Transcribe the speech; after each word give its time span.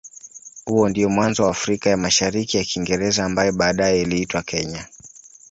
Huo 0.65 0.89
ndio 0.89 1.09
mwanzo 1.09 1.43
wa 1.43 1.49
Afrika 1.49 1.89
ya 1.89 1.97
Mashariki 1.97 2.57
ya 2.57 2.63
Kiingereza 2.63 3.25
ambaye 3.25 3.51
baadaye 3.51 4.01
iliitwa 4.01 4.43
Kenya. 4.43 4.87